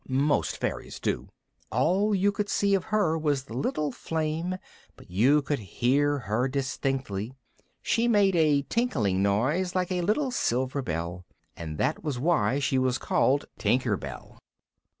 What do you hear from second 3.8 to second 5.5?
flame, but you